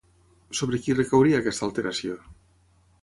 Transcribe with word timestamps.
Sobre 0.59 0.79
qui 0.85 0.95
recauria 0.99 1.41
aquesta 1.43 1.67
alteració? 1.67 2.17